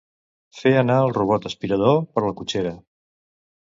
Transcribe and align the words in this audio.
Fer 0.59 0.71
anar 0.79 0.95
el 1.03 1.13
robot 1.19 1.47
aspirador 1.53 2.03
per 2.17 2.27
la 2.29 2.37
cotxera. 2.43 2.77